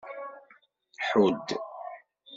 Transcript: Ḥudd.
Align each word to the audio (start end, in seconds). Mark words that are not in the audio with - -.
Ḥudd. 1.07 1.49